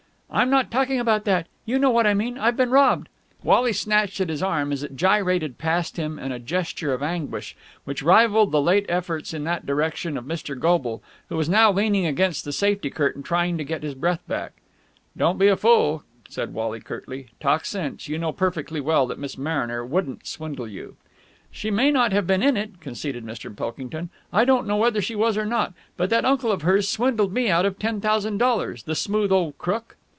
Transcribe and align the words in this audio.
"I'm 0.33 0.49
not 0.49 0.71
talking 0.71 0.97
about 0.97 1.25
that! 1.25 1.47
You 1.65 1.77
know 1.77 1.89
what 1.89 2.07
I 2.07 2.13
mean! 2.13 2.37
I've 2.37 2.55
been 2.55 2.69
robbed!" 2.71 3.09
Wally 3.43 3.73
snatched 3.73 4.21
at 4.21 4.29
his 4.29 4.41
arm 4.41 4.71
as 4.71 4.81
it 4.81 4.95
gyrated 4.95 5.57
past 5.57 5.97
him 5.97 6.17
in 6.17 6.31
a 6.31 6.39
gesture 6.39 6.93
of 6.93 7.03
anguish 7.03 7.53
which 7.83 8.01
rivalled 8.01 8.53
the 8.53 8.61
late 8.61 8.85
efforts 8.87 9.33
in 9.33 9.43
that 9.43 9.65
direction 9.65 10.15
of 10.17 10.23
Mr. 10.23 10.57
Goble, 10.57 11.03
who 11.27 11.35
was 11.35 11.49
now 11.49 11.69
leaning 11.69 12.05
against 12.05 12.45
the 12.45 12.53
safety 12.53 12.89
curtain 12.89 13.21
trying 13.23 13.57
to 13.57 13.65
get 13.65 13.83
his 13.83 13.93
breath 13.93 14.25
back. 14.25 14.53
"Don't 15.17 15.37
be 15.37 15.49
a 15.49 15.57
fool," 15.57 16.05
said 16.29 16.53
Wally 16.53 16.79
curtly. 16.79 17.27
"Talk 17.41 17.65
sense! 17.65 18.07
You 18.07 18.17
know 18.17 18.31
perfectly 18.31 18.79
well 18.79 19.05
that 19.07 19.19
Miss 19.19 19.37
Mariner 19.37 19.85
wouldn't 19.85 20.25
swindle 20.25 20.69
you." 20.69 20.95
"She 21.51 21.69
may 21.69 21.91
not 21.91 22.13
have 22.13 22.25
been 22.25 22.41
in 22.41 22.55
it," 22.55 22.79
conceded 22.79 23.25
Mr. 23.25 23.53
Pilkington. 23.53 24.09
"I 24.31 24.45
don't 24.45 24.65
know 24.65 24.77
whether 24.77 25.01
she 25.01 25.13
was 25.13 25.35
or 25.35 25.45
not. 25.45 25.73
But 25.97 26.09
that 26.11 26.23
uncle 26.23 26.53
of 26.53 26.61
hers 26.61 26.87
swindled 26.87 27.33
me 27.33 27.49
out 27.49 27.65
of 27.65 27.77
ten 27.77 27.99
thousand 27.99 28.37
dollars! 28.37 28.83
The 28.83 28.95
smooth 28.95 29.33
old 29.33 29.57
crook!" 29.57 29.97